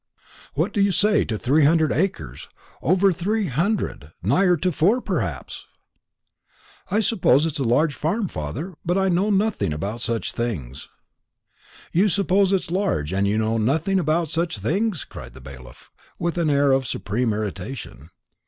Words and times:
"What 0.55 0.73
do 0.73 0.81
you 0.81 0.91
say 0.91 1.23
to 1.25 1.37
three 1.37 1.63
hundred 1.63 1.91
acres 1.91 2.49
over 2.81 3.11
three 3.13 3.45
hundred, 3.49 4.13
nigher 4.23 4.57
to 4.57 4.71
four 4.71 4.99
perhaps?" 4.99 5.67
"I 6.89 7.01
suppose 7.01 7.45
it's 7.45 7.59
a 7.59 7.63
large 7.63 7.93
farm, 7.93 8.27
father. 8.27 8.73
But 8.83 8.97
I 8.97 9.09
know 9.09 9.29
nothing 9.29 9.71
about 9.71 10.01
such 10.01 10.31
things." 10.31 10.89
"You 11.91 12.09
suppose 12.09 12.51
it's 12.51 12.71
large, 12.71 13.13
and 13.13 13.27
you 13.27 13.37
know 13.37 13.59
nothing 13.59 13.99
about 13.99 14.27
such 14.29 14.57
things!" 14.57 15.05
cried 15.05 15.35
the 15.35 15.39
bailiff, 15.41 15.91
with 16.17 16.35
an 16.39 16.49
air 16.49 16.71
of 16.71 16.87
supreme 16.87 17.31
irritation. 17.31 18.09